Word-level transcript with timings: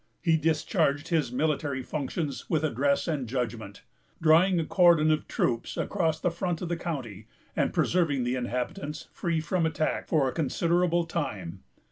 He 0.23 0.35
discharged 0.35 1.09
his 1.09 1.31
military 1.31 1.83
functions 1.83 2.49
with 2.49 2.63
address 2.63 3.07
and 3.07 3.27
judgment, 3.27 3.83
drawing 4.19 4.59
a 4.59 4.65
cordon 4.65 5.11
of 5.11 5.27
troops 5.27 5.77
across 5.77 6.19
the 6.19 6.31
front 6.31 6.59
of 6.63 6.69
the 6.69 6.75
county, 6.75 7.27
and 7.55 7.71
preserving 7.71 8.23
the 8.23 8.33
inhabitants 8.33 9.09
free 9.11 9.39
from 9.41 9.63
attack 9.67 10.07
for 10.07 10.27
a 10.27 10.31
considerable 10.33 11.03
time. 11.05 11.61